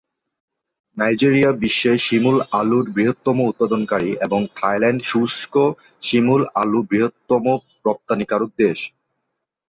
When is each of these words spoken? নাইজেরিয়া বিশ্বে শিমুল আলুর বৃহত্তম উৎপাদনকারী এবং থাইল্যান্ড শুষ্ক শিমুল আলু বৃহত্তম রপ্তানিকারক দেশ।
নাইজেরিয়া 0.97 1.51
বিশ্বে 1.61 1.93
শিমুল 1.97 2.37
আলুর 2.59 2.85
বৃহত্তম 2.91 3.37
উৎপাদনকারী 3.49 4.11
এবং 4.25 4.39
থাইল্যান্ড 4.57 5.01
শুষ্ক 5.03 5.53
শিমুল 6.03 6.43
আলু 6.55 6.79
বৃহত্তম 6.89 7.45
রপ্তানিকারক 7.85 8.49
দেশ। 8.57 8.79